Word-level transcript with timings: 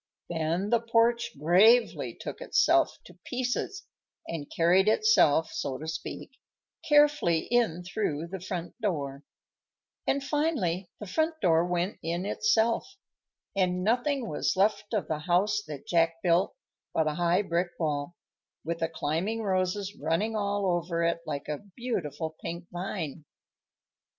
Then 0.31 0.71
the 0.71 0.79
porch 0.79 1.29
gravely 1.37 2.15
took 2.19 2.41
itself 2.41 2.97
to 3.05 3.19
pieces 3.23 3.85
and 4.27 4.49
carried 4.49 4.87
itself, 4.87 5.51
so 5.51 5.77
to 5.77 5.87
speak, 5.87 6.31
carefully 6.89 7.41
in 7.51 7.83
through 7.83 8.25
the 8.25 8.39
front 8.39 8.73
door; 8.81 9.21
and 10.07 10.23
finally 10.23 10.89
the 10.99 11.05
front 11.05 11.39
door 11.39 11.67
went 11.67 11.99
in 12.01 12.25
itself, 12.25 12.97
and 13.55 13.83
nothing 13.83 14.27
was 14.27 14.55
left 14.57 14.91
of 14.91 15.07
the 15.07 15.19
house 15.19 15.61
that 15.67 15.85
Jack 15.85 16.15
built 16.23 16.55
but 16.95 17.05
a 17.05 17.13
high 17.13 17.43
brick 17.43 17.69
wall, 17.79 18.15
with 18.65 18.79
the 18.79 18.89
climbing 18.89 19.43
roses 19.43 19.95
running 19.95 20.35
all 20.35 20.65
over 20.65 21.03
it 21.03 21.19
like 21.27 21.47
a 21.47 21.59
beautiful 21.77 22.35
pink 22.41 22.65
vine. 22.71 23.23